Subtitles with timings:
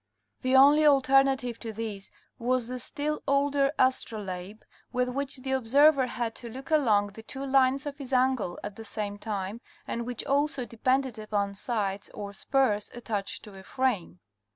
[0.41, 2.09] The only alternative to this
[2.39, 7.21] was the still older astro labe with which the observer had to look along the
[7.21, 12.09] two lines of his angle at the same time, and which also depended upon sights
[12.15, 14.19] or spurs attached to a frame.